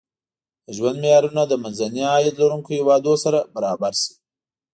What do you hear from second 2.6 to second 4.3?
هېوادونو سره برابر شي.